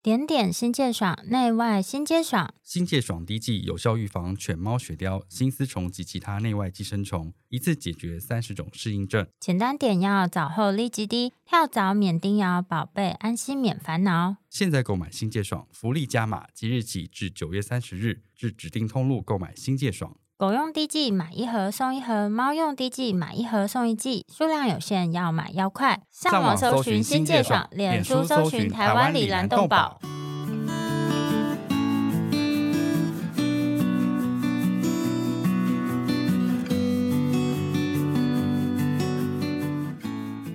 [0.00, 2.54] 点点新界爽，内外新皆爽。
[2.62, 9.26] 新界爽滴剂有效预防犬猫血貂、新丝虫及其他内外寄生虫，一次解决三十种适应症。
[9.40, 14.36] 简单点药，早后立即滴，跳蚤免叮咬，宝贝安心免烦恼。
[14.48, 20.16] 现在购买新界爽，福利加码，即日起至九月三十日，至指定通路购买新界爽。
[20.38, 26.00] 狗用滴剂买一盒送一盒，猫用滴剂买一盒送一剂，数量有限，要买要快。
[26.12, 29.98] 上网搜寻新界爽，脸书搜寻台湾里兰豆宝。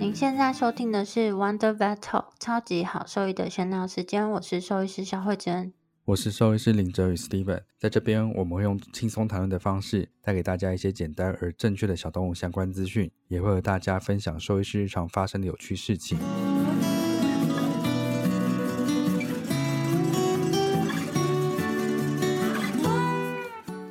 [0.00, 5.74] 您现在收听的是 Wonder Vet Talk 超级好兽医的闲聊时间，我是兽医师萧慧珍。
[6.06, 16.18] 我是兽医师林哲宇 Steven，在这边我们会用轻松谈论的方式，带给大家一些简单而正确的小动物相关资讯，也会和大家分享兽医师日常发生的有趣事情。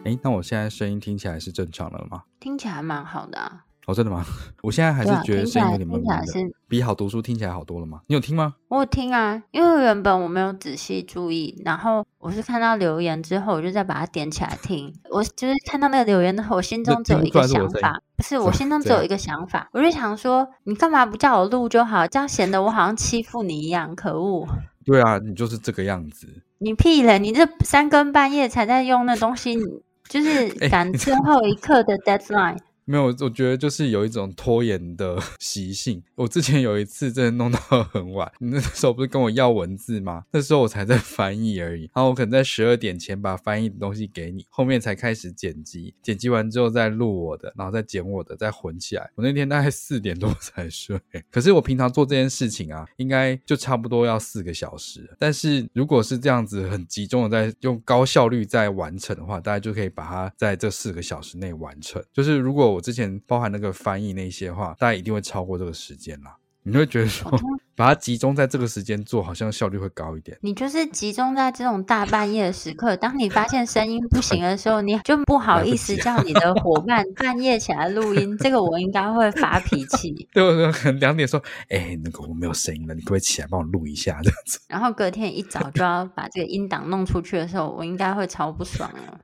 [0.03, 2.25] 诶，那我现在声音听起来是正常的吗？
[2.39, 3.66] 听起来蛮好的啊。
[3.85, 4.25] 哦，真的吗？
[4.63, 8.01] 我现在还是觉得声音有点闷闷的，是比好读书听起来好多了吗？
[8.07, 8.55] 你有听吗？
[8.69, 14.93] 我有听啊，因为原本我没有仔细注意，然后我是看到留言之后，我就再把它点起来听。
[15.09, 22.07] 我就是看到那个留言之后，我心中只有一个想法，不是，我心中只有 一个想法，我就想说，你干嘛不叫我录就好？
[22.07, 24.47] 这样显得我好像欺负你一样，可恶！
[24.85, 26.27] 对啊，你就是这个样子。
[26.59, 27.19] 你屁嘞！
[27.19, 29.63] 你这三更半夜才在用那东西，你
[30.07, 32.57] 就是 赶最后一刻的 deadline。
[32.85, 36.03] 没有，我觉得就是有一种拖延的 习性。
[36.15, 37.59] 我之前有一次真的弄到
[37.91, 40.23] 很晚，你那时候不是跟我要文字吗？
[40.31, 49.09] 那时候我才在翻译而已，然后我可能在十二点前把翻译的东西给你，后面才开始剪辑，剪辑完之后再录我的，然后再剪我的，再混起来。
[49.16, 50.99] 我那天大概四点多 才睡，
[51.31, 55.09] 可是我平常做这件事情啊，应该就差不多要四个小时。
[55.17, 62.03] 但是如果是这样子很集中的在用高效率在完成的话，大家就可以把它在这四个小时内完成。
[62.11, 66.35] 就是如果我之前包含那个翻译那些话，大家一定会超过这个时间啦。
[66.66, 67.29] 你会觉得说，
[67.75, 70.38] 把它集中在这个时间做，好像效率会高一点。
[70.41, 78.35] 你就是集中在这种大半夜的时刻，当你发现声音不行的时候，你就不好意思 叫你的伙伴半夜起来录音。
[78.39, 80.29] 这个我应该会发脾气。
[80.31, 84.57] 对，我可能两点说，哎、欸，那个我没有声音了，你可不可以起来帮我录一下这样子？
[84.69, 89.19] 然后隔天一早就要把这个音档弄出去的时候，我应该会超不爽了。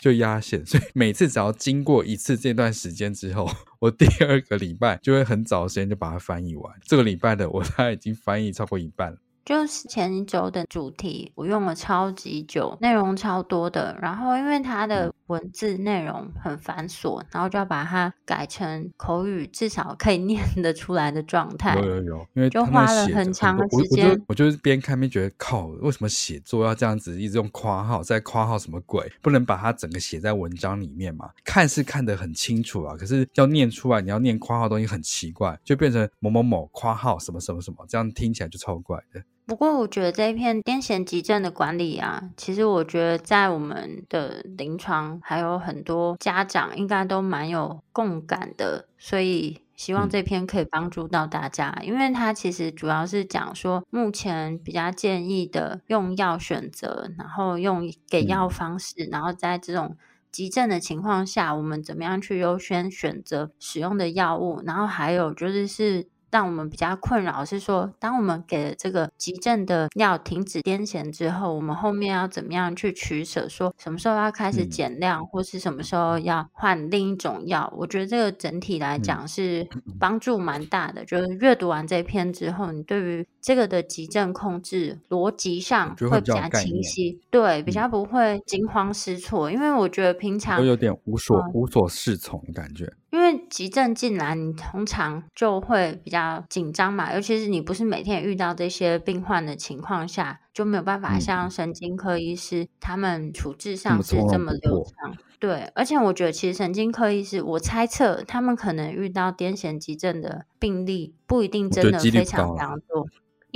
[0.00, 3.50] 就压线，所以每次只要经过一次这段时间之后，
[3.80, 6.74] 我第二个礼拜就会很早时间就把它翻译完。
[6.84, 9.18] 这个礼拜的我大概已经翻译超过一半了。
[9.46, 13.96] 就是前一周的主题，我用了超级久，内容超多的。
[14.02, 21.76] 然后因为它的文字内容很繁琐，然后就要把它改成口语，至少可以念得出来的状态。
[21.76, 24.20] 有有有，因为就花了很长的时间。
[24.26, 29.08] 我就是边看边觉得，靠，为什么写作要这样子一直用括号，在括号什么鬼？
[29.22, 31.30] 不能把它整个写在文章里面嘛？
[31.44, 39.22] 看是看得很清楚啊，可是要念出来，你要念括号的东西很奇怪，就变成某某某括号什么什么什么，这样听起来就超怪的。
[39.46, 51.72] 不过，我觉得这一篇癫痫急症的管理啊，其实我觉得在我们的临床还有很多家长应该都蛮有共感的，所以希望这篇可以帮助到大家。
[51.78, 59.96] 嗯、因为它其实主要是讲说目前比较建议的用药选择，然后用给药方式，嗯、然后在这种
[60.32, 66.08] 急症的情况下，我们怎么样去优先选择使用的药物，然后还有就是是。
[66.30, 73.48] 让我们比较困扰是说，当我们给了这个急症的药停止癫痫之后，我们后面要怎么样去取舍？
[73.48, 77.72] 说什么时候要开始减量，嗯、或是什么时候要换另一种药？
[77.76, 79.66] 我觉得这个整体来讲是
[79.98, 81.02] 帮助蛮大的。
[81.02, 89.50] 嗯、就是阅读完这篇之后，你对于这个的急症控制逻辑上会比较清晰，对，比较不会惊慌失措。
[89.50, 92.92] 嗯、因为我觉得平常都有点无所、嗯、无所适从的感觉。
[93.10, 105.16] 因为急症进来，你通常就会比较紧张嘛，尤其是你不是每天遇到这些病患的情况下，就没有办法像神经科医师、嗯、他们处置上是这么流畅。
[105.38, 113.06] 对，而且我觉得其实神经科医师，我猜测他们可能遇到癫痫急症的病例不一定真的非常非常多。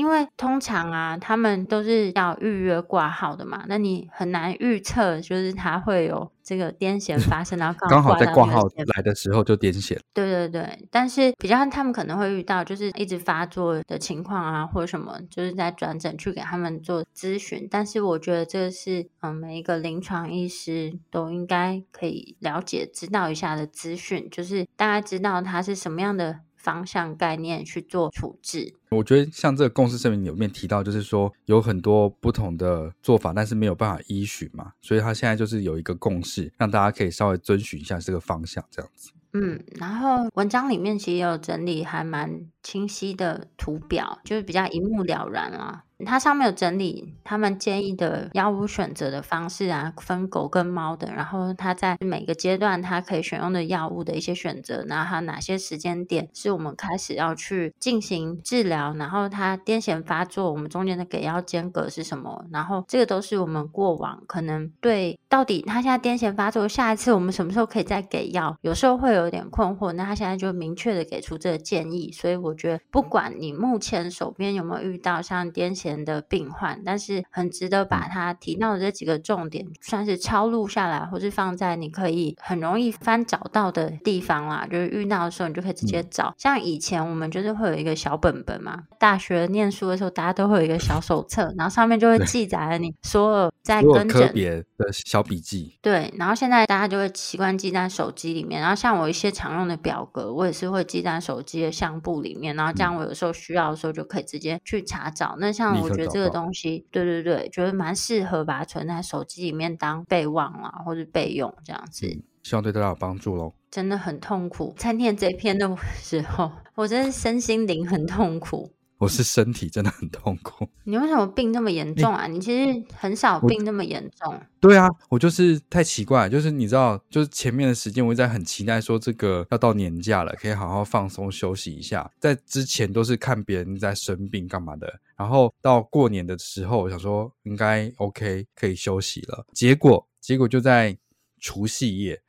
[0.00, 8.62] 因为通常啊，他们都是要预约挂号的嘛，那你很难预测，就是他会有这个癫痫 发生，然后刚好在挂号
[8.97, 9.99] 来的时候就癫痫。
[10.14, 17.69] 对对对，但是比较他们可能会遇到，就是一直发作的情况啊，或者什么，就是在转诊去给他们做咨询。
[17.70, 26.41] 但是我觉得这是嗯，每一个临床医师都应该可以了解、知道一下的资讯，就是大家知道他是什么样的。
[26.62, 39.11] 方向概念去做处置，我觉得像这个共识声明里面提到，就是说有很多不同的做法，但是没有办法依循嘛，所以他现在就是有一个共识，让大家可以稍微遵循一下这个方向，这样子。
[39.33, 45.85] 嗯，然后文章里面其实也有整理还蛮清晰的图表，就是比较一目了然啊。
[46.05, 62.44] 它上面有整理他们建议的药物选择的方式啊，分狗跟猫的，然后它在每个阶段它可以选用的药物的一些选择，然后还有哪些时间点是我们开始要去进行治疗，然后它癫痫发作，我们中间的给药间隔是什么？
[62.50, 68.56] 然后这个都是我们过往可能对到底他现在癫痫发作，下一次我们什么时候可以再给药？
[68.62, 75.90] 有时候会有点困惑，那他现在就明确的给出这个建议，所以我觉得不管你目前手边有没有遇到像癫痫。
[76.05, 84.67] 的病患，但是很值得把他提到的这几个重点，算是抄录下来，或是放在你可以很容易翻找到的地方啦。
[84.71, 86.29] 就是遇到的时候，你就可以直接找。
[86.29, 95.79] 嗯、像以前我们就是会有一个小本本嘛，大学念书的时候，大家都会有一个小手册，然后上面就会记载了你所有 在跟诊别的小笔记。
[95.83, 98.61] 对，然后现在大家就会习惯记在手机里面。
[98.61, 102.55] 然后像我一些常用的表格，我也是会记在手机的相簿里面。
[102.55, 105.37] 然后这样我有时候需要的时候，就可以直接去查找。
[105.39, 112.06] 那像我觉得这个东西，对对对，觉得蛮适合把它存在手机里面当备忘啊，或者备用这样子。
[112.06, 113.53] 嗯，希望对大家有帮助喽。
[113.71, 118.73] 真的很痛苦，在念这篇的时候，我真的身心灵很痛苦。
[119.00, 120.69] 我是身体真的很痛苦。
[120.85, 122.26] 你为什么病那么严重啊？
[122.26, 124.38] 你，你其实很少病那么严重。
[124.61, 132.11] 对啊，我就是太奇怪，就是你知道，就是前面的时间我一直在很期待说这个要到年假了，可以好好放松休息一下。
[132.20, 140.94] 在之前都是看别人在生病干嘛的，然后到过年的时候，我想说应该 OK 可以休息了，结果结果就在
[141.38, 142.20] 除夕夜。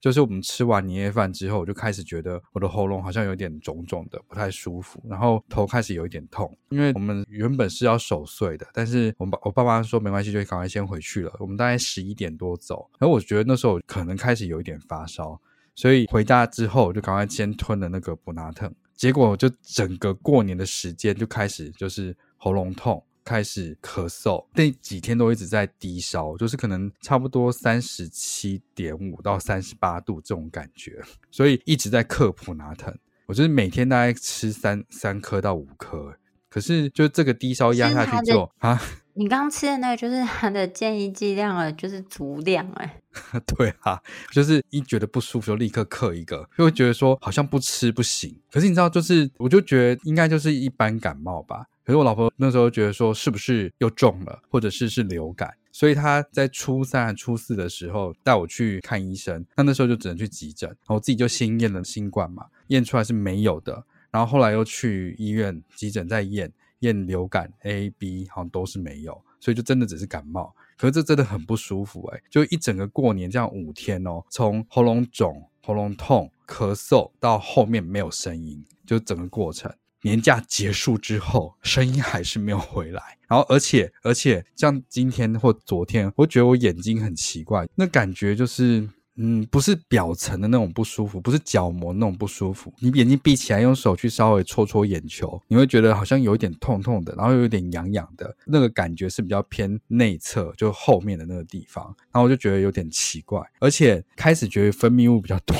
[0.00, 6.50] 就是我们吃完年夜饭之后，我就开始觉得我的喉咙好像有点肿肿的，不太舒服，然后头开始有一点痛。
[6.70, 11.32] 因为我们原本是要守岁的，但是我爸我爸妈说没关系，就赶快先回去了。
[11.38, 15.38] 我们大概十一点多走，然后我觉得那时候可能开始有一点发烧，
[15.74, 23.04] 所以回家之后就赶快先吞了那个普拿疼，结果就整个过年的时间就开始就是喉咙痛。
[23.24, 31.00] 开始咳嗽，那几天都一直在低烧，就是可能差不多三十七点五到三十八度这种感觉，
[31.30, 32.94] 所以一直在克普拿疼。
[33.26, 36.16] 我就是每天大概吃三三颗到五颗，
[36.48, 38.80] 可是就这个低烧压下去之后啊，
[39.14, 42.96] 你刚刚吃的那个就是它的建议剂量了，就是足量哎。
[43.46, 44.00] 对啊，
[44.32, 48.36] 就是一觉得不舒服就立刻克一个，就会觉得说好像不吃不行。
[48.50, 51.66] 可是你知道，就是我就觉得应该就是一般感冒吧。
[51.90, 59.44] 可是我老婆那时候觉得说是不是又中了，或者是是流感，所以她在初三、初四的时候带我去看医生。
[59.56, 63.84] 那那时候就只能去急诊，然后我自己就先验了新冠嘛，验出来是没有的。
[64.12, 70.54] 然后后来又去医院急诊再验，验流感 A、B 好像都是没有，所以就真的只是感冒。
[70.78, 79.74] 可是这真的很不舒服诶，就一整个过年这样五天哦，从喉咙肿、喉咙痛、咳嗽到后面没有声音，就整个过程。
[80.02, 83.02] 年假结束之后，声音还是没有回来。
[83.28, 92.74] 然后，而且，而且，像今天或昨天，我觉得我眼睛很奇怪，那感觉就是，嗯，不是表层的那种不舒服，不是角膜那种不舒服。
[92.80, 101.84] 你眼睛闭起来，用手去稍微搓搓眼球，你会觉得好像有一点痛痛的，然后又有点痒痒的，那个感觉是比较偏内侧，就后面的那个地方。
[102.10, 105.56] 然后我就觉得有点奇怪，而且开始觉得分泌物比较多。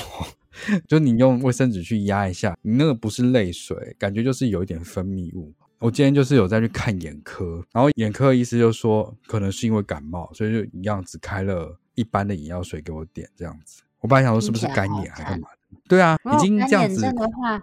[0.86, 5.52] 就你用卫生纸去压一下，你那个不是泪水，感觉就是有一点分泌物。
[5.78, 13.82] 我今天就是有再去看眼科，然后眼科医师就说可能是因为感冒，所以就一样只开了一般的眼药水给我点这样子。
[14.00, 15.78] 我本来想说是不是干眼还干嘛的？
[15.88, 17.06] 对啊，已经这样子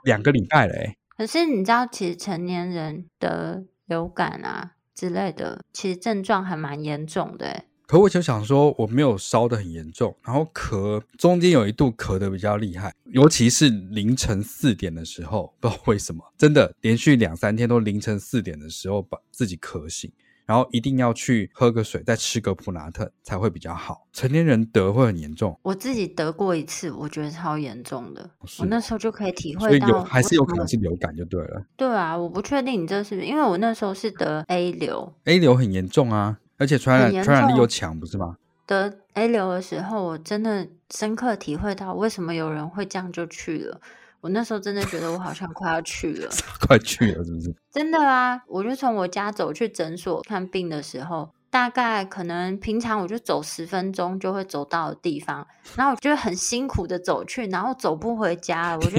[0.04, 0.98] 两个礼拜了欸。
[1.16, 7.66] 可是你知道，其实成年人的流感啊之类的，其实症状还蛮严重的欸。
[7.88, 20.12] 可我就想说，我没有烧得很严重，然后咳，中间有一度咳得比较厉害，尤其是凌晨四点的时候，不知道为什么，真的连续两三天都凌晨四点的时候把自己咳醒，
[20.46, 24.06] 然后一定要去喝个水，再吃个普拿特才会比较好。
[24.12, 25.58] 成年人得会很严重。
[25.64, 28.30] 我自己得过一次，我觉得超严重的。
[28.60, 31.66] 我那时候就可以体会到，所以有还是有可能是流感就对了。
[31.78, 38.36] 对啊，我不确定你这是不是，因为我那时候是得 A 流，A 流很严重啊，而且传染传染力又强，不是吗？
[38.66, 43.80] 得 A 流的时候，我真的深刻体会到为什么有人会这样就去了。
[44.20, 46.30] 我那时候真的觉得我好像快要去了，
[46.68, 47.56] 快去了是不是？
[47.72, 48.42] 真的啊！
[48.48, 58.98] 我就从我家走去诊所看病的时候，大概可能平常我就走十分钟就会走到的地方，然后我就很辛苦的走去，然后走不回家，我就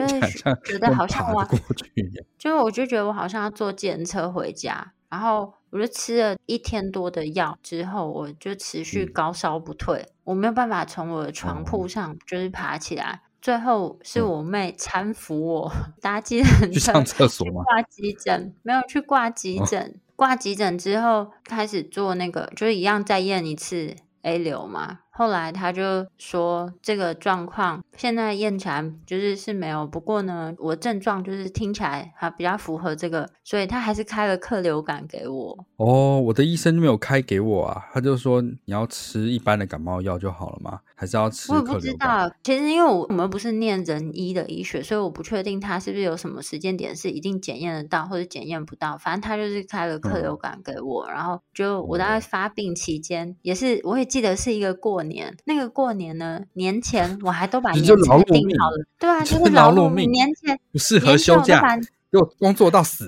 [0.64, 13.22] 觉得好像我过去就我就觉得我好像要坐计程车回家，然后我就吃了一天多的药之后，我就持续高烧不退，嗯、我没有办法从我的床铺上就是爬起来。
[13.40, 15.72] 最后是我妹搀扶我
[16.02, 17.62] 搭 去上厕所吗？
[17.62, 25.00] 挂急诊没有去挂急诊，挂急诊之后开始做那个，就是一样再验一次 A 流嘛。
[25.18, 35.58] 后来他就说这个状况现在验起来就是是没有，不过呢，我症状就是听起来还比较符合这个，所以他还是开了克流感给我。
[35.78, 40.78] 哦，我的医生就没有开给我啊，他就说你要吃一般的感冒药就好了嘛。
[41.00, 41.52] 还是要吃？
[41.52, 48.98] 我也不知道，其实因为我我们不是念人医的医学，所以我不确定他是不是有什么时间点是一定检验得到或者检验不到。
[48.98, 55.36] 反正他就是开了客流感给我，嗯、然后就我大概发病期间、嗯、也是，我也记得是一个过年。
[55.44, 58.84] 那个过年呢，年前我还都把年前定好了。
[58.98, 60.10] 对啊，就是劳碌命。
[60.10, 61.62] 年前不适合休假。
[62.10, 63.06] 又工作到死，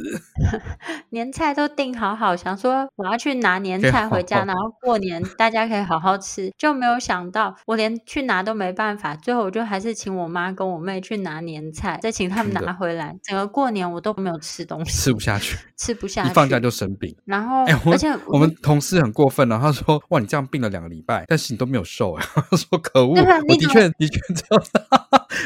[1.11, 13.17] 年菜都订好好，想说我要去拿年菜回家，然后过年大家可以好好吃，就没有想到我连去拿都没办法，最后我就还是请我妈跟我妹去拿年菜，再请他们拿回来。
[13.23, 17.17] 整个过年我都没有吃东西，吃不下去，吃不下去，一放假就生病。
[17.25, 24.63] 然后，欸、而且我，们同事很过分了，他说：“哇，你这样病了两个礼拜，但是你都没有瘦。”哎，他说：“可恶，我的确的确这样。”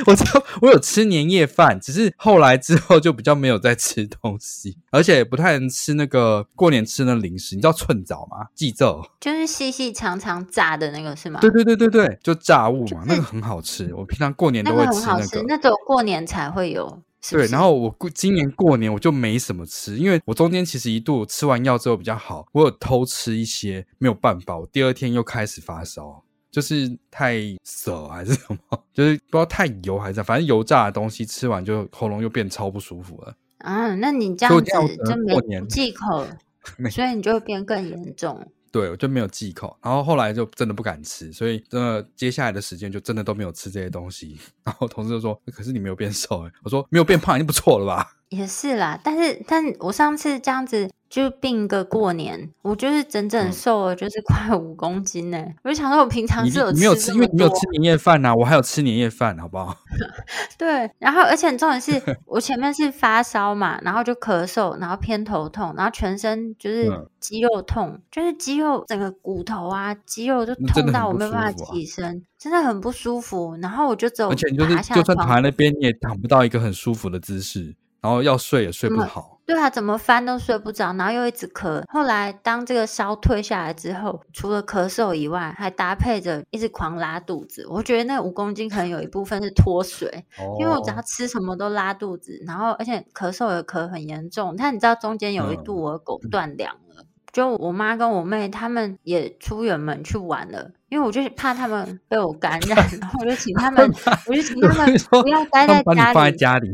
[0.06, 7.54] 我知道我有吃年夜饭，只是后来之后就比较没有在吃东西，而且不太能吃那个过年吃那零食。
[7.54, 8.46] 你知道寸枣吗？
[8.54, 11.40] 祭灶就是细细长长炸的那个是吗？
[11.40, 13.94] 对对对对对，就炸物嘛，那个很好吃。
[13.94, 16.88] 我平常过年都会吃那个，那只有过年才会有。
[17.20, 26.23] 是是对，然后我过今年过年我就没什么吃，因为我中间其实一度吃完药之后比较好，我有偷吃一些，没有办法，我第二天又开始发烧。
[26.54, 33.34] 就是太涩还是什么， 就是不知道太油还是，反正油炸的东西吃完就喉咙又变超不舒服了。
[33.58, 34.70] 啊，那你这样子
[35.04, 36.24] 就没忌口，
[36.92, 38.40] 所以你就会变更严重。
[38.70, 44.38] 对，我就没有忌口，然后后来就真的不敢吃，所以真的接下来的时间就真的都没有吃这些东西。
[44.62, 50.90] 然后同事就说：“可是你没有变瘦。”哎，我说：“没有变胖已经不错了吧？”也是啦，但是但我上次这样子。
[51.10, 59.76] 就病个过年，我就是整整瘦了，就是快五公斤呢、我就想说，我平常是有吃，没有吃，因为你没有吃年夜饭呐、啊，我还有吃年夜饭，好不好？
[60.58, 73.56] 对，然后而且重点是 我前面是发烧嘛，然后就咳嗽，然后偏头痛，然后全身就是肌肉痛，嗯、就是肌肉整个骨头啊，肌肉就痛到我没办法起身，真的很不舒服。
[73.62, 77.76] 然后我就走，而且你就是就算躺在那边，你也躺不到一个很舒服的姿势。
[78.04, 81.82] 然后要睡也睡不好，对啊，怎么翻都睡不着，然后又一直咳。
[81.88, 87.66] 后来当这个烧退下来之后，除了咳嗽以外，还搭配着一直狂拉肚子。
[87.66, 94.54] 我觉得那五公斤可能有一部分是脱水，哦、因为我只要吃什么都拉肚子，然后而且咳嗽也咳很严重。
[94.54, 103.90] 但你知道中间有一度我的狗断粮了，嗯、就我妈跟我妹他们也出远门去玩了，因为我就怕他们被我感染， 然后我就请他们，
[104.26, 106.70] 我就请他们不要待在家里，放在家里。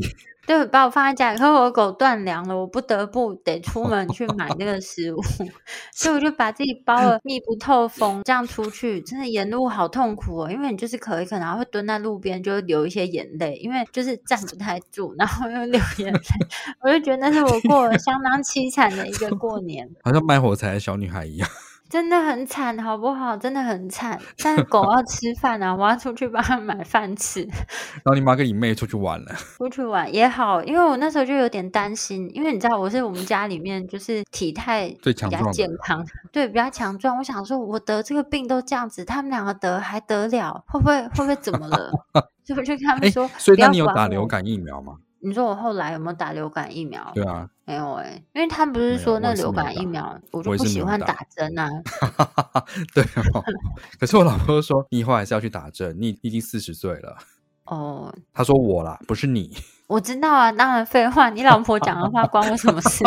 [0.47, 5.21] 对，把我放在家里，可是我的狗断粮了，我不得不得出门 去买那个食物，
[5.93, 16.19] 所以我就把自己包的 密不透风，这样出去，真的沿路好痛苦哦，因为你就是咳一咳，然后会蹲在路边，就会流一些眼泪，因为就是站不太住，然后又流眼泪，
[16.81, 21.47] 我就觉得那是我过了相当凄惨的一个过年，好像卖火柴的小女孩一样。
[21.91, 23.35] 真的很惨，好不好？
[23.35, 24.17] 真的很惨。
[24.41, 27.41] 但是狗要 吃饭啊，我要出去帮它买饭吃。
[27.41, 29.35] 然后你妈跟你妹出去玩了。
[29.57, 37.17] 出去玩也好，因为我那时候就有点担心，因为你知道我是我们家里面就是体态比较健康，对，比较强壮。
[37.17, 41.91] 我想说，我得这个病都这样子，他们两个得还得了，会不会会不会怎么了？
[42.45, 44.93] 就我就跟他们说，所以那你有打流感疫苗吗？
[45.23, 47.11] 你说我后来有没有打流感疫苗？
[47.13, 51.69] 对啊，没有哎、欸，因为他们不是说那流感疫苗，我，我就不喜欢打针啊。
[52.93, 53.43] 对哦，
[53.99, 57.17] 可是我老婆说，你以后还是要去打针，你已经四十岁了。
[57.65, 59.55] 哦，他说我啦，不是你。
[59.87, 63.03] 我知道啊，当然废话，你老婆讲的话关我什么事？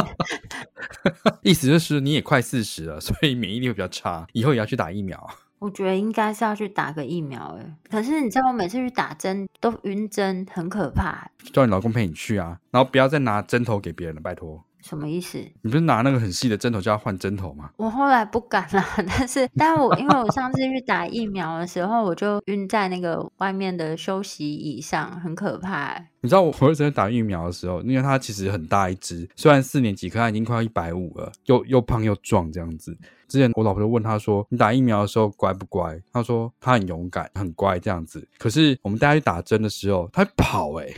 [1.42, 5.28] 意思就是你也快四十了，所以免疫力会比较差，以后也要去打疫苗。
[5.64, 11.26] 我觉得应该是要去打个疫苗哎，可是你知道我每次去打针都晕针，很可怕。
[11.54, 14.62] 叫你老公陪你去啊，然后不要再拿针头给别人了，拜托。
[14.84, 15.38] 什么意思？
[15.62, 17.70] 你不是拿那个很细的针头就要换针头吗？
[17.78, 25.98] 我后来不敢了， 但是，但我因为我上次去打疫苗的时候，我就晕在那个外面的休息椅上，很可怕。
[26.20, 32.96] 你知道我儿子在打疫苗的时候，因为他其实很大一只，虽然四年级，可他已经快要一百五了，又又胖又壮这样子。
[33.26, 40.94] 之前我老婆就问他说：“你打疫苗的时候乖不乖？”他说：“他很勇敢，很乖这样子。”可是我们带他去打针的时候，他会跑哎、欸。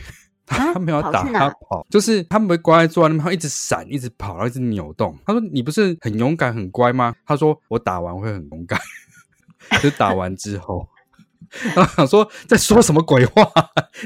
[0.47, 5.15] 他 没有打，他跑，就是他们会乖在坐在那边，他一直闪，一直跑，然后一直扭动。
[5.25, 8.79] 他说：“你不是很勇敢、很乖吗？”他说：“我打完会很勇敢。
[9.83, 10.87] ”就打完之后，
[11.75, 13.43] 然后想说在说什么鬼话？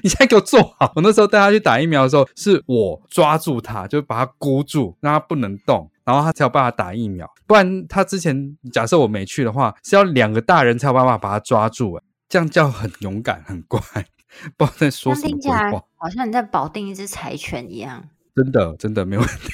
[0.02, 0.92] 你现在给我坐好。
[0.96, 7.30] 我那时候带他去打疫苗的时候，是我抓住他，就把他箍住，让他不能动，然后他才有办法打疫苗。
[7.46, 11.94] 不然他之前假设我没去的话，是要两个大人才有办法把他抓住。
[11.94, 13.80] 哎，这样叫很勇敢、很乖。
[14.58, 18.04] 不知道在说什么鬼话，好像你在保定一只柴犬一样。
[18.34, 19.52] 真的，真的没问题，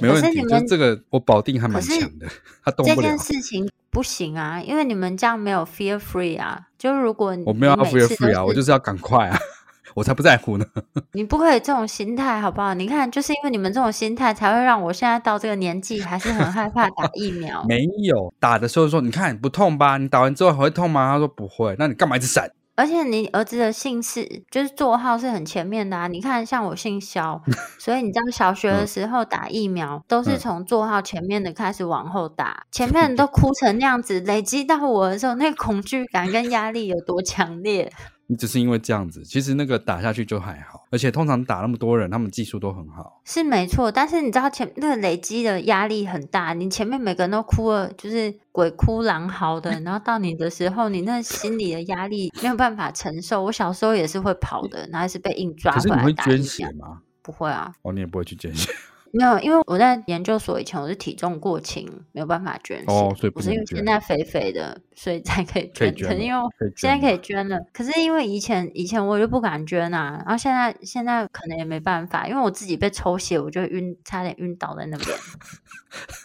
[0.00, 0.42] 没问题。
[0.46, 2.26] 就这个，我保定还蛮强的。
[2.62, 2.96] 他动不了。
[2.96, 6.68] 这件事情不行啊，因为你们这样没有 fear free 啊。
[6.76, 9.38] 就如果你我没有 fear free 啊，我就是要赶快啊，
[9.96, 10.66] 我才不在乎呢。
[11.12, 12.74] 你不可以这种心态，好不好？
[12.74, 17.64] 你看，就是因为你们这种心态，才会让我现在到这个年纪还是很害怕打疫苗。
[17.66, 19.96] 没有打的时候说，你看不痛吧？
[19.96, 21.12] 你打完之后还会痛吗？
[21.12, 22.50] 他说不会，那你干嘛一直闪？
[22.78, 26.06] 而且你儿子的姓氏就是座号是很前面的啊！
[26.06, 27.42] 你看，像我姓肖，
[27.76, 37.92] 所以你知道小学的时候打疫苗都是从座号前面的开始往后打，前 面人都哭成那样子，累积到我的时候，那个恐惧感跟压力有多强烈？
[38.30, 43.90] 你只是因为这样子，其实那个打下去就还好，而且通常打那么多人，他们技术都很好，是没错。
[43.90, 53.42] 但是你知道前那个累积的压力很大，你前面每个人都哭了，就是鬼哭狼嚎的， 然后到你的时候，你那心里的压力没有办法承受。
[53.44, 55.94] 我小时候也是会跑的，然后也是被硬抓回来打。
[55.94, 57.00] 可是你会捐血吗？
[57.22, 57.72] 不会啊。
[57.80, 58.70] 哦，你也不会去捐血。
[59.12, 62.84] 没有，因为我在研究所以前我是体重过轻，没有办法捐血。
[62.88, 65.92] 哦，所以不我是因为现在肥肥的，所以才可以捐。
[65.94, 66.40] 可是因为
[66.76, 75.16] 现在可以捐了，可是因为以前以前我就不敢捐啊，然后现在现在可能也没办法，因为我自己被抽血，我就晕，差点晕倒在那边。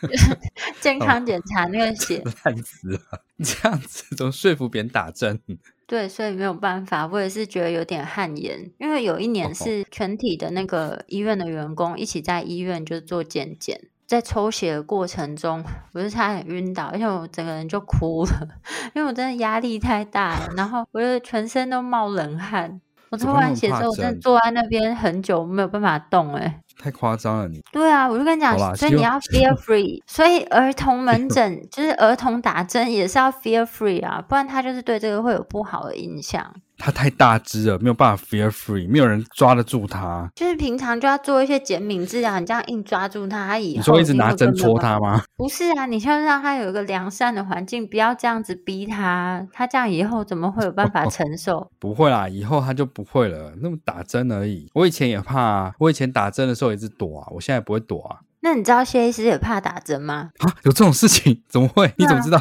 [0.81, 2.99] 健康检查那个血烂死了，
[3.41, 5.39] 这样子怎么说服别人打针？
[5.85, 18.47] 对，所以没有办法，我也是觉得有点汗颜，因为有一年是全体的那个医院的员工一起在医院就做健检，在抽血的过程中，我就差点晕倒，而且我整个人就哭了，
[18.95, 22.79] 因为我真的压力太大了，然后我就全身都冒冷汗，
[23.11, 26.61] 我抽完血之后，我真的坐在那边很久没有办法动，哎。
[26.77, 36.53] 太夸张了你，你对啊，我就跟你讲，所以你要 fear free，所以儿童门诊 就是儿童打针也是要 fear free 啊，不然他就是对这个会有不好的影响。
[36.75, 40.29] 他太大只了，没有办法 fear free，没有人抓得住他。
[40.35, 45.21] 就是平常就要做一些减敏治疗，你这样硬抓住他，他以后你说一直拿针戳他吗？
[45.37, 51.59] 不是啊，你先让他有一个良善的环境，不要这样子逼他，他这样以后怎么会有办法承受？
[51.59, 53.53] 哦，不会啦，以后他就不会了。
[53.61, 58.19] 那么打针而已，我以前也怕啊，我以前打针的时候一直躲啊，我现在不会躲啊。
[58.41, 60.29] 那你知道谢医师也怕打针吗？
[60.39, 61.41] 啊，有这种事情？
[61.49, 61.91] 怎么会？
[61.97, 62.39] 你怎么知道？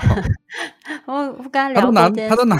[1.06, 2.56] 我我跟他聊过，他都拿，他都拿。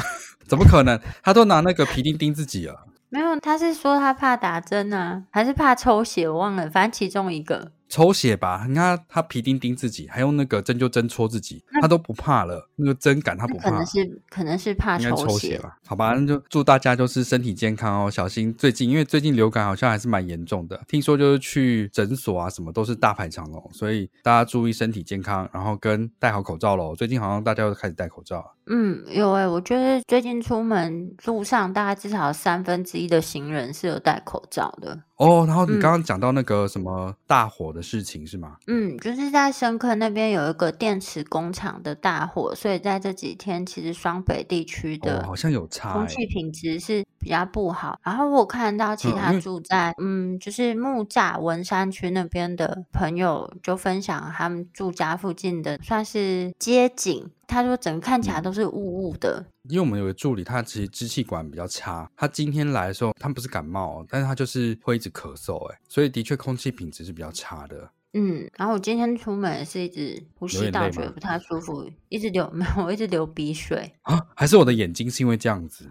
[0.48, 0.98] 怎么可能？
[1.22, 2.86] 他都拿那个皮钉钉自己了。
[3.08, 6.28] 没有，他是说他怕打针啊，还是怕抽血？
[6.28, 7.72] 我忘了，反正其中一个。
[7.92, 12.66] 抽血吧，你看他，皮钉钉自己，还用那个针灸针戳自己，他都不怕了。
[12.76, 15.76] 那个针感他不怕，可能是可能是怕抽血，吧？
[15.86, 26.96] 好吧，那就祝大家就是身体健康哦，小心最近，因为最近流感好像还是蛮严重的，听说就是去诊所啊什么都是大排长龙，所以大家注意身体健康，然后跟戴好口罩喽。
[26.96, 28.42] 最近好像大家都开始戴口罩。
[28.66, 35.02] 嗯，有哎、欸，我觉得最近出门路上，大概至少有三分之一的行人是有戴口罩的。
[35.16, 38.56] 哦，然后你刚刚讲到那个什么大火的事情是吗？
[38.66, 47.98] 嗯，就是在深坑那边有一个电池工厂的大火，所以在这几天其实双北地区的好像有差，空气品质是比较不好。
[48.02, 59.44] 然后我看到其他住在嗯，嗯，就是木栅文山区那边的朋友就分享他们住家附近的算是街景，他说整个看起来都是雾雾的。
[59.68, 62.10] 因为我们有个助理，他其实支气管比较差。
[62.16, 67.90] 他今天来的时候，他不是感冒，但是他就是会一直咳嗽，哎，所以的确空气品质是比较差的。
[68.14, 75.90] 嗯，然后我今天出门是一直呼吸道觉得不太舒服，一直流 没有，我一直流鼻水啊，还是我的眼睛是因为这样子。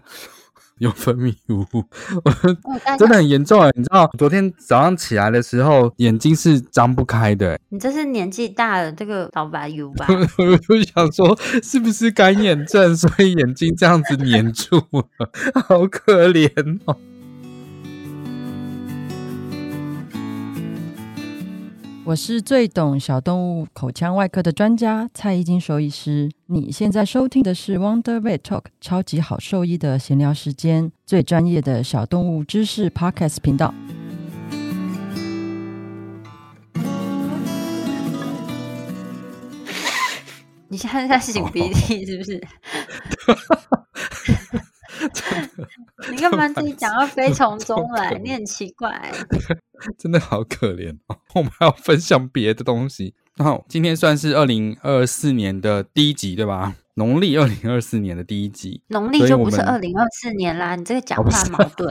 [0.78, 1.84] 有分泌物，
[2.98, 3.70] 真的很严重啊！
[3.76, 7.58] 你知道，昨天早上起来的时候，眼睛是张不开的。
[7.68, 10.06] 你这是年纪大了，这个老白油吧？
[10.38, 14.76] 我就想说，是不是干眼症，所以眼睛这样子黏住
[15.18, 15.30] 了，
[15.66, 16.50] 好可怜
[16.86, 16.96] 哦。
[22.12, 26.30] 我是最懂小动物口腔外科的专家蔡依金兽医师。
[26.44, 33.72] 你现在收听的是 Wonder Vet Talk 超级好兽医的闲聊时间，最专业的小动物知识 Podcast 频道。
[40.68, 42.38] 你现在在擤鼻涕是不是？
[46.10, 48.18] 你干嘛自己讲到飞从中来？
[48.22, 49.12] 你很奇怪，
[49.98, 51.16] 真的好可怜哦。
[51.34, 53.14] 我们还要分享别的东西。
[53.36, 56.74] 然后今天算是二零二四年的第一集，对吧？
[56.94, 60.76] 农历二零二四年的第一集，农历就不是二零二四年啦。
[60.76, 61.90] 你这个讲话矛盾。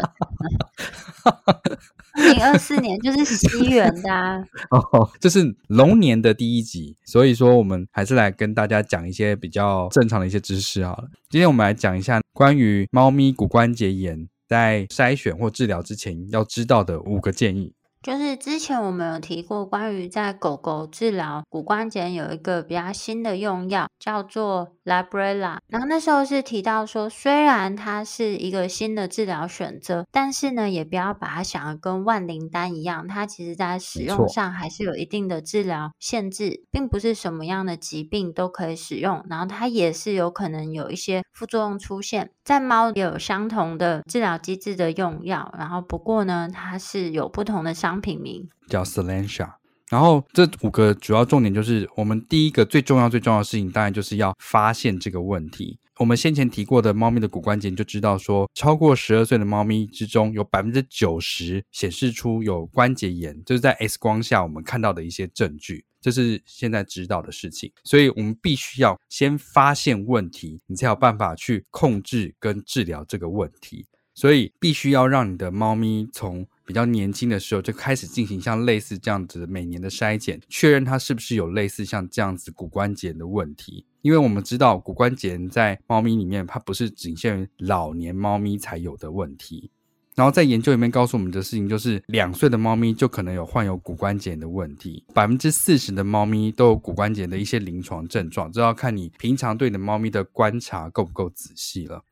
[2.13, 4.37] 二零二四年就是西元的啊，
[4.69, 11.07] 哦，这是龙年的第一集，所以说我们还是来跟大家讲一些比较正常的一些知识好了。
[11.29, 17.73] 今天我们来讲一下关于猫咪骨关节炎在筛选或治疗之前要知道的五个建议。
[18.01, 25.57] 就是之前我们有提过，关于在狗狗治疗骨关节有一个比较新的用药，叫做 Librela。
[25.67, 39.23] 然后那时候是提到说，虽然它是一个新的治疗选择，但是呢，也不要把它想的跟万灵丹一样，它其实在使用上还是有一定的治疗限制，并不是什么样的疾病都可以使用。
[39.29, 47.90] 然后它也是有可能有一些副作用出现，在猫也有相同的治疗机制的用药，然后不过呢，它是有不同的伤。
[47.91, 49.51] 商品名叫 Solensia，
[49.89, 55.77] 然后这五个主要重点就是，我们第一个最重要最重要的事情，当然就是要发现这个问题。
[55.97, 67.69] 我们先前提过的猫咪的骨关节，就知道说，超过十二岁的猫咪之中，有百分之九十显示出有关节炎，就是在 X 光下我们看到的一些证据，这是现在知道的事情。
[67.83, 73.85] 所以我们必须要先发现问题，你才有办法去控制跟治疗这个问题。
[74.13, 83.85] 所以必须要让你的猫咪从比较年轻的时候就开始进行像类似这样子的每年的筛检，确认它是不是有类似像这样子骨关节的问题。
[84.01, 89.69] 因为我们知道骨关节在猫咪里面，它不是仅限于老年猫咪才有的问题。
[90.15, 102.05] 然后在研究里面告诉我们的事情就是，两岁的猫咪就可能有患有骨关节的问题，百分之四十的猫咪都有骨关节的一些临床症状，这要看你平常对你的猫咪的观察够不够仔细了。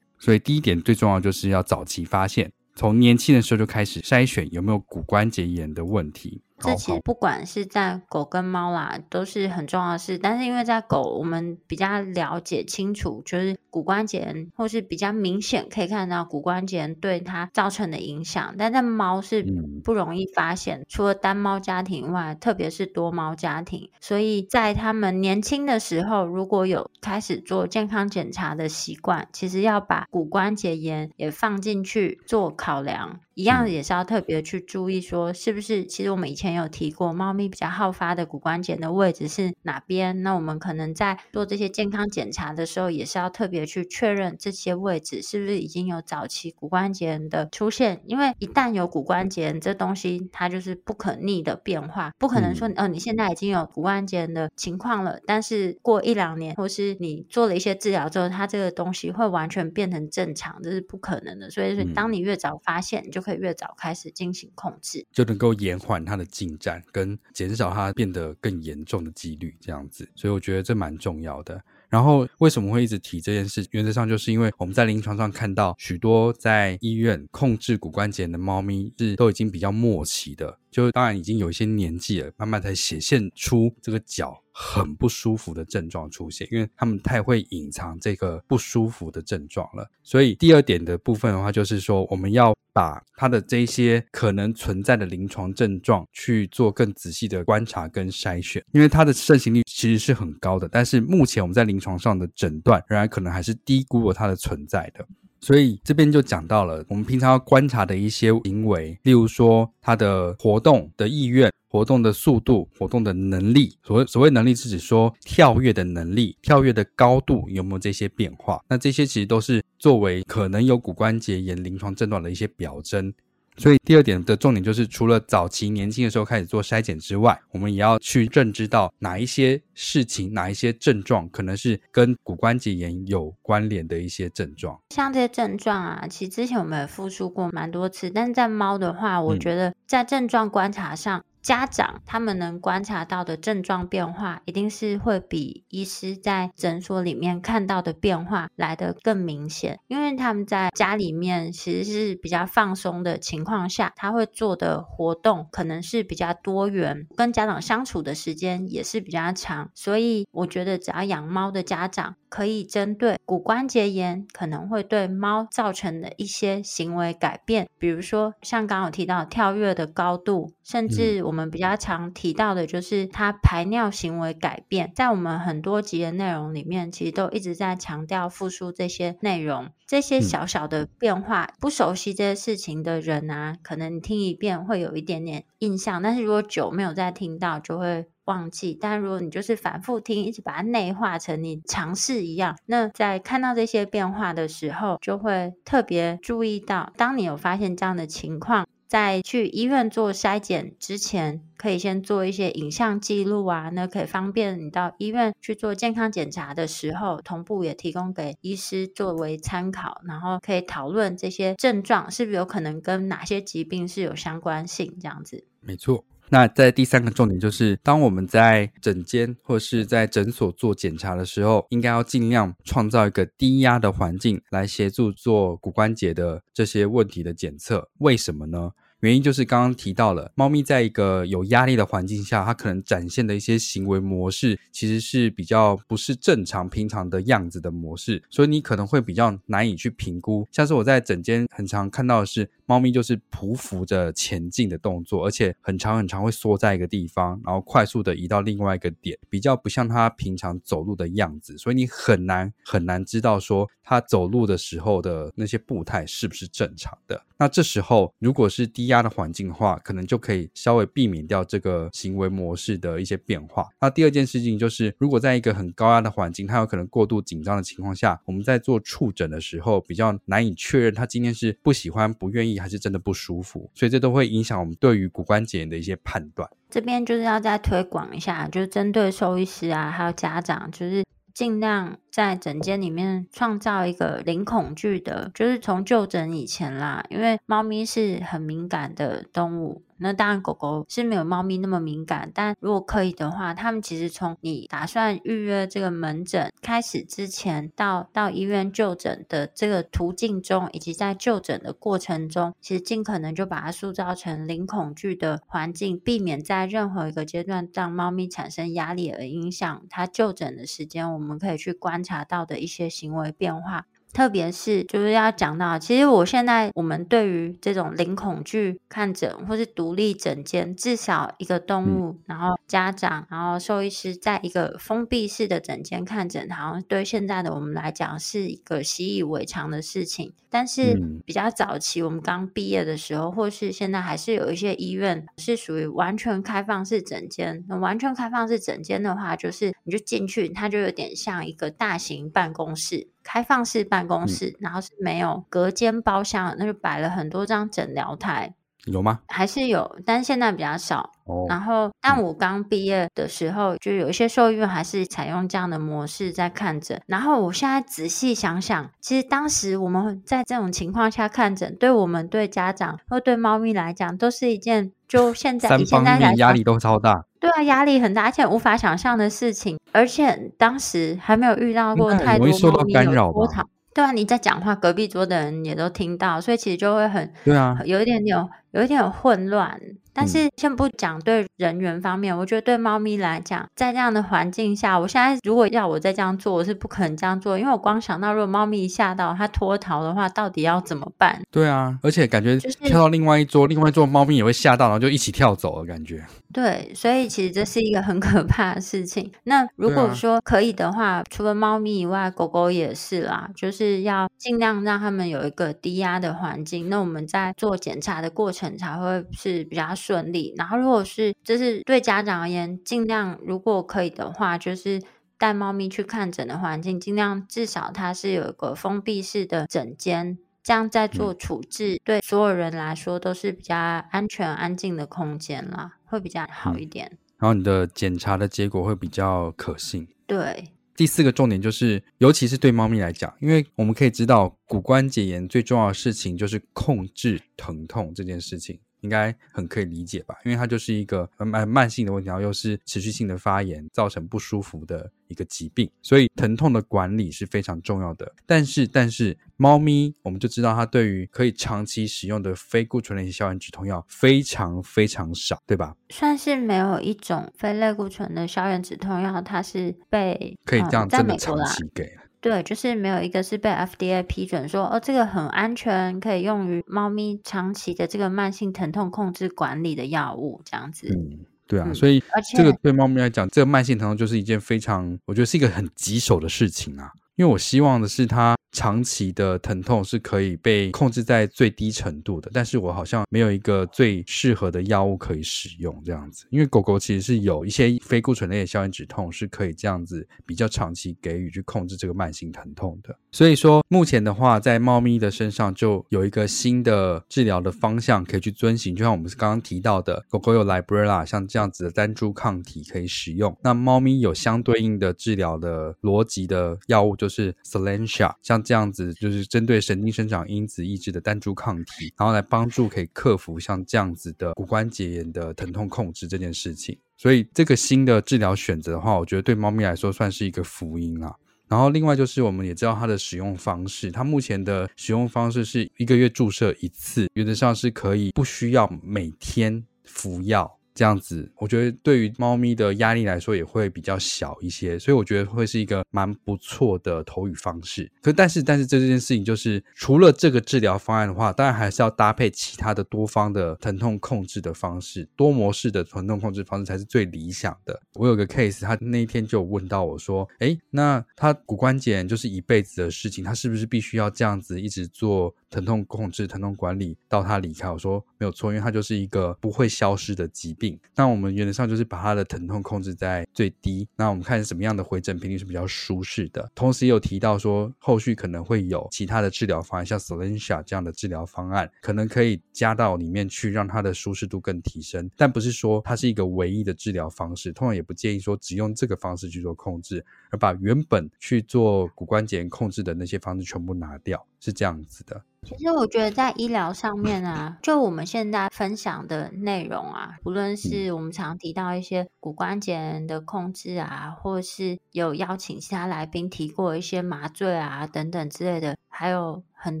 [0.18, 6.42] 所以第一点最重要就是要早期发现，从年轻的时候就开始筛选有没有骨关节炎的问题。
[6.58, 10.16] 这其实不管是在狗跟猫啦，都是很重要的事。
[10.16, 18.54] 但是因为在狗，我们比较了解清楚，就是骨关节炎，或是比较明显可以看到骨关节炎对它造成的影响。
[18.56, 19.44] 但在猫是
[19.82, 23.90] 不容易发现，嗯、除了单猫家庭外，特别是多猫家庭。
[24.00, 33.18] 所以在他们年轻的时候，如果有开始做健康检查的习惯，其实要把骨关节炎也放进去做考量。
[33.34, 35.84] 一样也是要特别去注意，说是不是？
[35.84, 40.22] 其实我们以前有提过，猫咪比较好发的骨关节的位置是哪边？
[40.22, 48.02] 那我们可能在做这些健康检查的时候，也是要特别去确认这些位置是不是已经有早期骨关节炎的出现。
[48.06, 61.50] 因为一旦有骨关节炎这东西，它就是不可逆的变化，不可能说哦，你现在已经有骨关节炎的情况了，但是过一两年，或是你做了一些治疗之后，它这个东西会完全变成正常，这是不可能的。
[61.50, 70.08] 所以说，当你越早发现，你就可以越早开始进行控制，就能够延缓它的进展，跟减少它变得更严重的几率，这样子。
[70.14, 71.62] 所以我觉得这蛮重要的。
[71.94, 73.64] 然后为什么会一直提这件事？
[73.70, 89.88] 原则上就是因为我们在临床上看到许多在医院控制骨关节炎的猫咪是都已经比较末期的，就当然已经有一些年纪了，慢慢才显现出这个脚很不舒服的症状出现，因为他们太会隐藏这个不舒服的症状了。
[90.02, 105.06] 所以第二点的部分的话，就是说我们要把他的这些可能存在的临床症状去做更仔细的观察跟筛选，因为它的盛行率其实是很高的，但是目前我们在临床上的诊断仍然可能还是低估了它的存在的。
[105.44, 111.52] 所以这边就讲到了我们平常要观察的一些行为，例如说他的活动的意愿。
[111.68, 118.62] 活动的速度、活动的能力，所谓所谓能力是指说跳跃的能力、跳跃的高度有没有这些变化？
[118.68, 123.12] 那这些其实都是作为可能有骨关节炎临床症状的一些表征。
[123.56, 134.80] 所以第二点的重点就是，除了早期年轻的时候开始做筛检之外，我们也要去认知到哪一些事情、哪一些症状可能是跟骨关节炎有关联的一些症状。
[134.90, 141.24] 像这些症状啊，其实之前我们也复述过蛮多次，但是在猫的话，我觉得在症状观察上。
[141.44, 171.34] 家长他们能观察到的症状变化，一定是会比医师在诊所里面看到的变化来得更明显，因为他们在家里面其实是比较放松的情况下，他会做的活动可能是比较多元，跟家长相处的时间也是比较长，所以我觉得只要养猫的家长，可以针对骨关节炎可能会对猫造成的一些行为改变，比如说像刚刚有提到跳跃的高度，甚至我。
[171.34, 188.76] 我们比较常提到的就是它排尿行为改变，在我们很多集的内容里面，其实都一直在强调复述这些内容，这些小小的变化，不熟悉这些事情的人啊，可能听一遍会有一点点印象，但是如果久没有再听到，就会忘记。
[188.80, 198.66] 但如果你就是反复听，一直把它内化成你常识一样，那在看到这些变化的时候，就会特别注意到，当你有发现这样的情况。
[198.86, 215.44] 在去医院做筛检之前，可以先做一些影像记录啊，那可以方便你到医院去做健康检查的时候，同步也提供给医师作为参考，然后可以讨论这些症状是不是有可能跟哪些疾病是有相关性，这样子。
[215.60, 216.04] 没错。
[216.30, 227.88] 那在第三个重点就是，当我们在诊间或是在诊所做检查的时候，应该要尽量创造一个低压的环境，来协助做骨关节的这些问题的检测。
[227.98, 228.72] 为什么呢？
[229.00, 240.48] 原因就是刚刚提到了，猫咪在一个有压力的环境下，它可能展现的一些行为模式，其实是比较不是正常平常的样子的模式，所以你可能会比较难以去评估。
[240.50, 257.22] 像是我在诊间很常看到的是，猫咪就是匍匐着前进的动作，而且很长很长会缩在一个地方，然后快速的移到另外一个点，比较不像它平常走路的样子，所以你很难很难知道说它走路的时候的那些步态是不是正常的。
[257.36, 263.66] 那这时候如果是低压的环境的话，可能就可以稍微避免掉这个行为模式的一些变化。
[263.80, 272.53] 那第二件事情就是，如果在一个很高压的环境，它有可能过度紧张的情况下，我们在做触诊的时候，比较难以确认它今天是不喜欢、不愿意。
[272.58, 276.48] 还是真的不舒服，所以这都会影响我们对于骨关节炎的一些判断。
[276.70, 289.82] 这边就是要再推广一下，就是针对兽医师啊，还有家长，就是尽量在诊间里面创造一个零恐惧的，就是从就诊以前啦，因为猫咪是很敏感的动物。
[289.98, 311.12] 那当然，狗狗是没有猫咪那么敏感，但如果可以的话，他们其实从你打算预约这个门诊开始之前，到到医院就诊的这个途径中，以及在就诊的过程中，其实尽可能就把它塑造成零恐惧的环境，避免在任何一个阶段让猫咪产生压力而影响它就诊的时间。
[311.12, 313.86] 我们可以去观察到的一些行为变化。
[314.14, 330.32] 特别是就是要讲到，其实我现在我们对于这种零恐惧看诊或是独立诊间，至少一个动物，嗯、然后家长，然后兽医师在一个封闭式的诊间看诊，好像对现在的我们来讲是一个习以为常的事情。
[330.48, 330.96] 但是
[331.26, 337.64] 比较早期我们刚毕业的时候，或是现在还是有一些医院是属于完全开放式诊间。
[337.68, 343.08] 那完全开放式诊间的话，就是你就进去，它就有点像一个大型办公室。
[343.24, 348.54] 开放式办公室，嗯、然后是没有隔间包厢，那就摆了很多张诊疗台。
[348.86, 349.20] 有吗？
[349.28, 351.10] 还是有，但是现在比较少。
[351.24, 351.46] 哦。
[351.48, 357.00] 然后，但我刚毕业的时候，嗯、就有一些兽医院还是采用这样的模式在看诊。
[357.06, 367.24] 然后，我现在仔细想想，其实当时我们在这种情况下看诊，对我们对家长或对猫咪来讲，都是一件就现在三方面压力都超大。
[367.40, 369.78] 对啊，压力很大，而且无法想象的事情。
[369.92, 373.62] 而且当时还没有遇到过太多猫咪有脱逃。
[373.94, 378.36] 对啊，你在讲话，隔壁桌的人也都听到，所以其实就会很对啊，有一点点
[378.74, 379.80] 有一点混乱。
[380.16, 391.42] 但是先不讲对人员方面，我觉得对猫咪来讲，在这样的环境下，我现在如果要我再这样做，我是不可能这样做，因为我光想到如果猫咪一吓到它脱逃的话，到底要怎么办？
[391.50, 396.24] 对啊，而且感觉跳到另外一桌，就是、另外一桌猫咪也会吓到，然后就一起跳走了感觉。
[396.52, 399.28] 对，所以其实这是一个很可怕的事情。
[399.42, 406.88] 那如果说可以的话，啊、除了猫咪以外，狗狗也是啦，就是要尽量让他们有一个低压的环境。
[406.88, 410.54] 那我们在做检查的过程才会是比较顺利。
[410.56, 415.02] 然后，如果是就是对家长而言，尽量如果可以的话，就是
[415.36, 420.38] 带猫咪去看诊的环境，尽量至少它是有一个封闭式的诊间。
[420.62, 427.06] 这样在做处置，嗯、对所有人来说都是比较安全、安静的空间啦，会比较好一点。
[427.12, 430.08] 嗯、然后你的检查的结果会比较可信。
[430.26, 430.64] 对。
[430.96, 438.78] 第四个重点就是，尤其是对猫咪来讲，因为我们可以知道，骨关节炎最重要的事情就是控制疼痛这件事情。
[439.04, 448.32] 应该很可以理解吧，因为它就是一个慢慢性的问题，然后又是持续性的发炎，造成不舒服的一个疾病，所以疼痛的管理是非常重要的。
[448.46, 455.94] 但是，但是猫咪我们就知道，它对于可以长期使用的非固醇类消炎止痛药非常非常少，对吧？
[456.08, 462.10] 算是没有一种非类固醇的消炎止痛药，它是被可以这样这么长期给。
[462.44, 471.08] 对，就是没有一个是被 FDA 批准说哦，这个很安全，可以用于猫咪长期的这个慢性疼痛控制管理的药物，这样子。
[471.10, 472.22] 嗯，对啊，嗯、所以
[472.54, 477.10] 这个对猫咪来讲，这个慢性疼痛就是一件非常，我觉得是一个很棘手的事情啊。
[477.36, 486.46] 因为我希望的是它长期的疼痛是可以被控制在最低程度的，但是我好像没有一个最适合的药物可以使用这样子。
[486.50, 493.16] 因为狗狗其实是有一些非固醇类的消炎止痛是可以这样子比较长期给予去控制这个慢性疼痛的。
[493.30, 507.16] 所以说目前的话，在猫咪的身上就有一个新的治疗的方向可以去遵循，就像我们刚刚提到的，狗狗有 Librela 像这样子的单株抗体可以使用，那猫咪有相对应的治疗的逻辑的药物。
[507.24, 516.98] 就是 Solensia，像这样子，就是针对神经生长因子抑制的单株抗体，然后来帮助可以克服像这样子的骨关节炎的疼痛控制这件事情。
[517.16, 521.34] 所以这个新的治疗选择的话，我觉得对猫咪来说算是一个福音啊。
[521.66, 530.78] 然后另外就是我们也知道它的使用方式，它目前的使用方式是一个月注射一次，原则上是可以不需要每天服药。
[530.94, 538.10] 这样子，我觉得对于猫咪的压力来说也会比较小一些，所以我觉得会是一个蛮不错的投予方式。
[538.22, 548.00] 可但是，但是这件事情就是，除了这个治疗方案的话，当然还是要搭配其他的多方的疼痛控制的方式，多模式的疼痛控制方式才是最理想的。
[548.14, 560.96] 我有个 case，他那一天就问到我说：“诶，那他骨关节就是一辈子的事情，他是不是必须要这样子一直做？”疼痛控制、疼痛管理到他离开，我说没有错，因为他就是一个不会消失的疾病。
[561.16, 564.06] 那我们原则上就是把他的疼痛控制在最低。
[564.16, 566.70] 那我们看什么样的回诊频率是比较舒适的。
[566.74, 575.30] 同时也有提到说，后续可能会有其他的治疗方案，像 Solensia 这样的治疗方案，可能可以加到里面去，让它的舒适度更提升。
[575.36, 585.42] 但不是说它是一个唯一的治疗方式，通常也不建议说只用这个方式去做控制，而把原本去做骨关节控制的那些方式全部拿掉，是这样子的。
[585.64, 600.00] 其实我觉得在医疗上面啊，就我们现在分享的内容啊，无论是我们常提到一些骨关节的控制啊，或是有邀请其他来宾提过一些麻醉啊等等之类的，还有很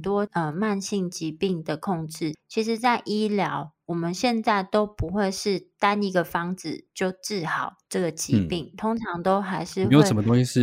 [0.00, 2.34] 多呃慢性疾病的控制。
[2.48, 10.62] 其实，在医疗，我们现在都不会是单一个方子就治好这个疾病，嗯、通常都还是会没有什么东西是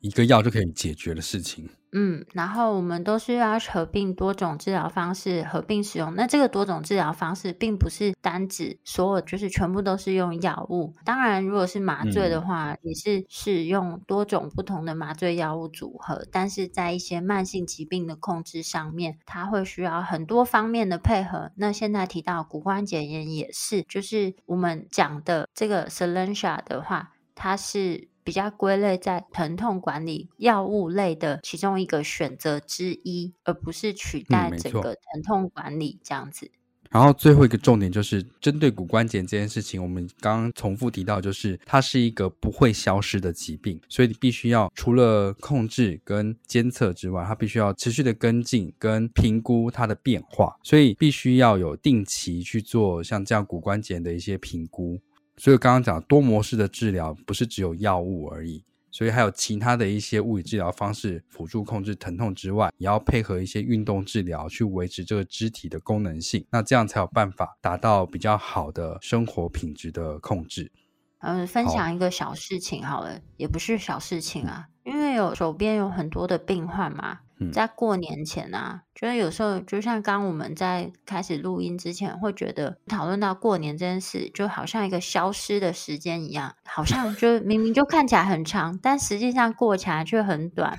[0.00, 1.68] 一个药就可以解决的事情。
[1.92, 6.14] 嗯，然后我们都是要合并多种治疗方式合并使用。
[6.14, 10.94] 那这个多种治疗方式，并不是单指所有，就是全部都是用药物。
[11.04, 16.26] 当然，如果是麻醉的话，嗯、也是使用多种不同的麻醉药物组合。
[16.30, 21.52] 但是在一些慢性疾病的控制上面，它会需要很多方面的配合。
[21.56, 28.08] 那现在提到骨关节炎也是，就是我们讲的这个 Selensia 的话，它是。
[28.28, 36.44] 比较归类在疼痛管理药物类的其中一个选择之一，而不是取代整个疼痛管理这样子。
[36.44, 36.52] 嗯，
[36.90, 55.00] 然后最后一个重点就是针对骨关节这件事情，我们刚刚重复提到，就是它是一个不会消失的疾病，所以你必须要除了控制跟监测之外，它必须要持续的跟进跟评估它的变化，所以必须要有定期去做像这样骨关节的一些评估。
[55.38, 70.72] 所以刚刚讲多模式的治疗不是只有药物而已，所以还有其他的一些物理治疗方式辅助控制疼痛之外，也要配合一些运动治疗去维持这个肢体的功能性，那这样才有办法达到比较好的生活品质的控制。
[71.20, 77.20] 嗯，分享一个小事情好了，好，也不是小事情啊，因为有手边有很多的病患嘛。
[77.52, 90.78] 在过年前啊，就是有时候就像刚我们在开始录音之前，会觉得讨论到过年这件事，就好像一个消失的时间一样，好像就 明明就看起来很长，但实际上过起来却很短。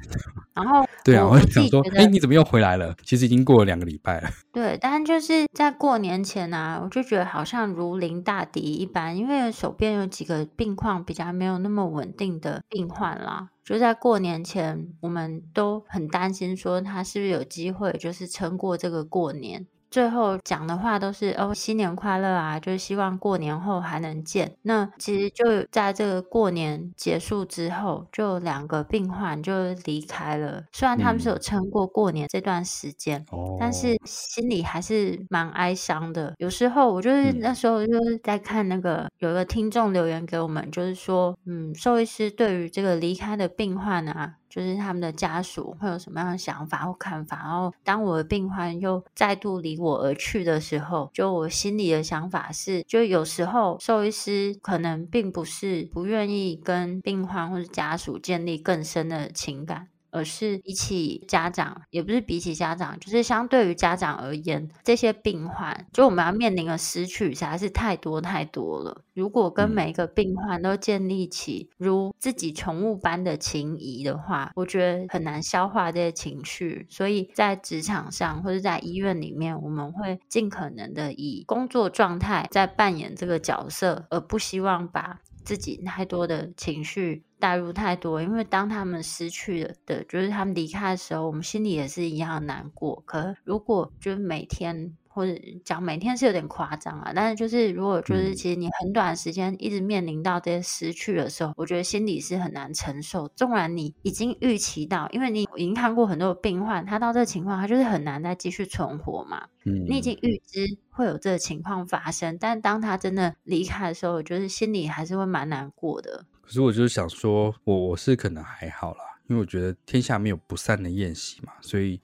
[0.53, 2.93] 然后，对啊，我自己觉得，哎，你怎么又回来了？
[3.05, 4.29] 其实已经过了两个礼拜了。
[4.51, 13.47] 对，但就是在过年前啊，我就觉得好像如临大敌一般，因为手边有几个病况比较没有那么稳定的病患啦。
[13.69, 19.67] 就在过年前，我们都很担心说他是不是有机会，就是撑过这个过年。
[19.91, 24.55] 最后讲的话都是哦，新年快乐啊，就是希望过年后还能见。
[24.61, 30.63] 那其实就在这个过年结束之后，就两个病患就离开了。
[30.71, 36.33] 虽然他们是有撑过过年这段时间，嗯、但是心里还是蛮哀伤的。
[36.37, 44.35] 有时候我就是那时候就是在看那个，有一个听众留言给我们，就是说，嗯，兽医师对于这个离开的病患啊。
[44.49, 59.87] 就是他们的家属会有什么样的想法或看法，然后当我的病患又再度离我而去的时候，就我心里的想法是，就有时候兽医师可能并不是不愿意跟病患或者家属建立更深的情感。
[60.11, 69.03] 而是比起家长，也不是比起家长，就是相对于家长而言，这些病患，就我们要面临的失去实在是太多太多了。
[69.13, 76.87] 如果跟每一个病患都建立起如自己宠物般的情谊的话，我觉得很难消化这些情绪。
[76.89, 93.01] 所以在职场上或者在医院里面，我们会尽可能的以工作状态在扮演这个角色，而不希望把自己太多的情绪带入太多，因为当他们失去了的，就是他们离开的时候，我们心里也是一样难过。
[93.05, 103.27] 可如果就是每天或者讲每天是有点夸张啊，但是就是如果就是其实你很短时间一直面临到这些失去的时候，我觉得心里是很难承受。
[103.29, 109.47] 纵然你已经预期到，因为你已经看过很多病患，他到这个情况，他就是很难再继续存活嘛。
[109.65, 110.77] 嗯，你已经预知。
[110.91, 116.25] 会有这个情况发生，但当他真的离开的时候，我觉得心里还是会蛮难过的。
[116.41, 122.01] 可是我就是想说，我我是可能还好啦，因为我觉得天下没有不散的宴席嘛，所以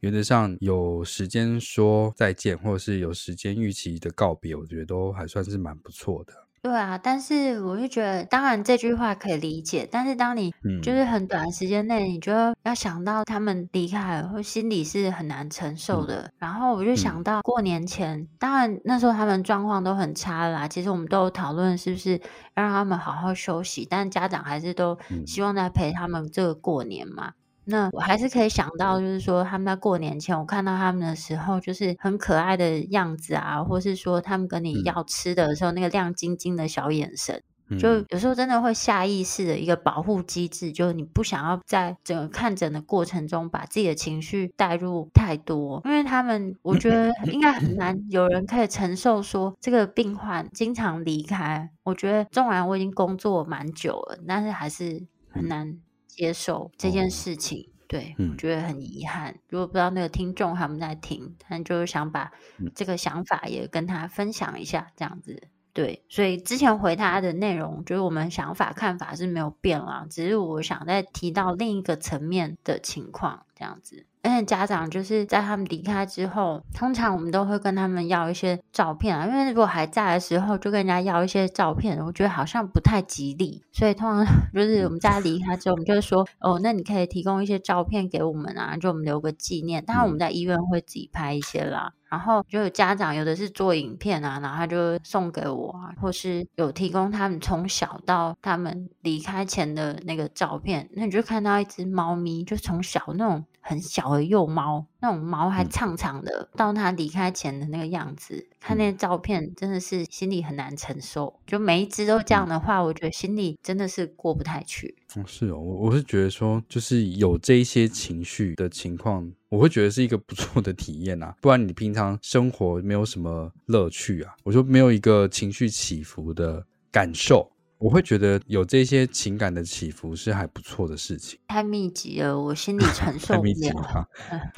[0.00, 6.32] 原则上有时间说再见，或者是有时间预期的告别，我觉得都还算是蛮不错的。
[6.60, 16.22] 对啊，但是我就觉得，当然这句话可以理解，但是当你就是很短时间内，你就要想到他们离开了，或心里是很难承受的。
[16.22, 20.66] 嗯、然后我就想到过年前，嗯、当然那时候他们状况都很差啦。
[20.66, 22.12] 其实我们都有讨论是不是
[22.56, 27.32] 要让他们好好休息，但家长还是都希望在陪他们这个过年嘛。
[27.70, 37.42] 那我还是可以想到，就是说他们在过年前，我看到他们的时候，就是很可爱的样子啊，或是说他们跟你要吃的时候，那个亮晶晶的小眼神，
[37.78, 51.68] 就有时候真的会下意识的一个保护机制，就是你不想要在整个看诊的过程中把自己的情绪带入太多，因为他们我觉得应该很难有人可以承受说这个病患经常离开。
[51.84, 55.78] 我觉得纵然我已经工作蛮久了，但是还是很难。
[56.18, 59.38] 接受这件事情，哦、对、嗯、我觉得很遗憾。
[59.48, 62.28] 如果不知道那个听众他们在听，但就是想把
[62.74, 65.40] 这个想法也跟他分享一下，这样子。
[65.78, 74.04] 对，所以之前回他的内容，就是我们想法看法是没有变啦，只是我想再提到另一个层面的情况，这样子。
[74.22, 89.84] 而且家长就是在他们离开之后，通常我们都会跟他们要一些照片啊，因为如果还在的时候就跟人家要一些照片，我觉得好像不太吉利，所以通常 就是我们在离开之后，我们就说哦，那你可以提供一些照片给我们啊，就我们留个纪念。
[89.84, 103.44] 当然我们在医院会自己拍一些啦，然后就有家长有的是做影片啊，然后他就送给我啊，或是有提供他们从小到他们离开前的那个照片，那你就看到一只猫咪，就从小那种。
[103.68, 111.38] 很小的幼猫，那种毛还长长的，到它离开前的那个样子，看那些照片，真的是心里很难承受。
[111.46, 114.96] 就每一只都这样的话，我觉得心里真的是过不太去。
[115.16, 121.34] 哦，是哦，我我是觉得说，就是有这一些情绪的情况，我会觉得是一个不错的体验啊。
[121.42, 127.52] 不然你平常生活没有什么乐趣啊，我就没有一个情绪起伏的感受。
[127.78, 131.38] 我会觉得有这些情感的起伏是还不错的事情。
[131.46, 133.42] 太密集了，我心里承 受不了。
[133.42, 134.08] 太密集了，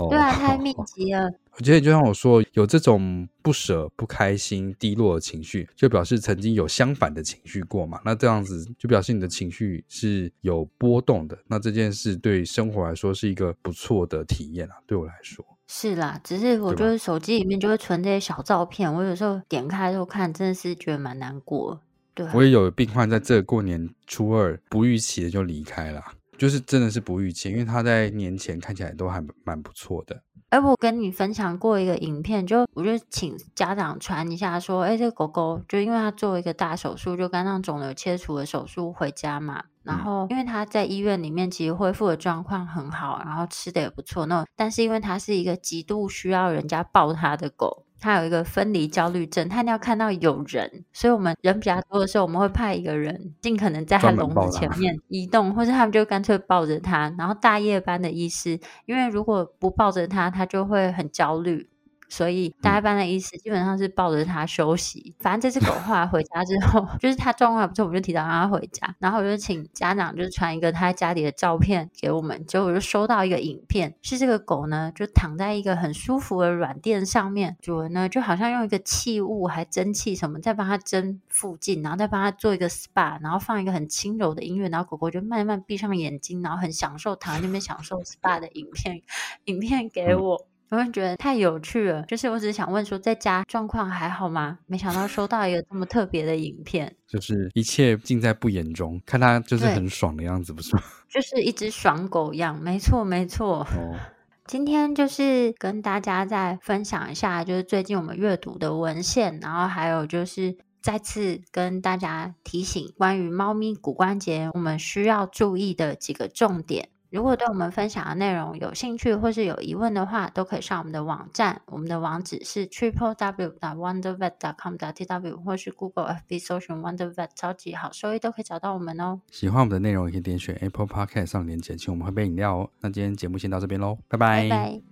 [0.09, 1.31] 对啊，太密集了。
[1.53, 8.01] 我觉得就像我说，有这种不舍、不开心、低落的情绪，就表示曾经有相反的情绪过嘛。
[8.05, 11.37] 那这样子就表示你的情绪是有波动的。
[11.47, 14.77] 那这件事对生活来说是一个不错的体验啊。
[14.87, 21.83] 对我来说是啦，只是我觉得手机里面就会存这些小照片，我有时候点开之后看，真的是觉得蛮难过。
[22.15, 26.03] 对啊、我也有病患在这过年初二不预期的就离开了，
[26.37, 30.23] 就是真的是不预期，因为他在年前看起来都还蛮不错的。
[30.51, 47.87] 哎，我跟你分享过一个影片，就我就请家长传一下，说，哎，这个狗狗就因为它做一个大手术，就肝脏肿瘤切除的手术回家嘛，然后因为它在医院里面其实恢复的状况很好，然后吃的也不错，那但是因为它是一个极度需要人家抱它的狗。
[48.01, 57.15] 他有一个分离焦虑症，他一定要看到有人，所以我们人比较多的时候，我们会派一个人尽可能在他笼子前面移动，或者他们就干脆抱着他。
[57.19, 61.69] 然后大夜班的医师，因为如果不抱着他，他就会很焦虑。
[62.11, 65.15] 所以大家班的意思基本上是抱着它休息。
[65.21, 68.95] 反正这只狗 后来回家之后，就是它状况还不错，我们就提早让它回家。
[68.99, 89.01] 然后我就请家长就是传一个它家里的照片给我们，结果我就收到一个影片，是这个狗呢就躺在一个很舒服的软垫上面，主人呢就好像用一个器物还蒸汽什么在帮它蒸附近，然后再帮它做一个 SPA，然后放一个很轻柔的音乐，然后狗狗就慢慢闭上眼睛，然后很享受躺在那边享受 SPA 的影片，
[89.45, 90.47] 影片给我。
[90.71, 94.59] 嗯我会觉得太有趣了，就是我只是想问说，在家状况还好吗？
[94.67, 100.83] 没想到收到一个这么特别的影片，就是一切尽在不言中，看他就是很爽的样子，不是吗？
[101.11, 103.67] 就是一只爽狗一样，没错没错。
[103.77, 103.97] 哦，
[104.47, 116.90] 今天就是跟大家再分享一下，就是最近我们阅读的文献，然后还有就是再次跟大家提醒关于猫咪骨关节我们需要注意的几个重点。
[117.11, 129.21] 如果对我们分享的内容有兴趣或是有疑问的话，都可以上我们的网站，我们的网址是 triple w wonder vet dot com dot tw，或是 Google FB 搜寻 Wonder Vet 超级好收益都可以找到我们哦。
[129.31, 132.71] 喜欢我们的内容，也可以点选 Apple Podcast 上链接，请我们喝杯饮料哦。
[132.81, 134.49] 那今天节目先到这边喽，拜拜。
[134.49, 134.90] 拜拜。